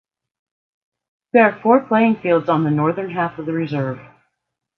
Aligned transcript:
There 1.31 1.43
are 1.47 1.61
four 1.61 1.81
playing 1.81 2.21
fields 2.23 2.49
on 2.49 2.63
the 2.63 2.71
northern 2.71 3.11
half 3.11 3.37
of 3.37 3.45
the 3.45 3.53
reserve. 3.53 3.99